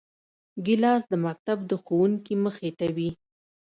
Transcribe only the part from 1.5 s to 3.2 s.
د ښوونکي مخې ته وي.